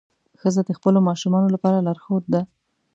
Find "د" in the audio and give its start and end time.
0.65-0.71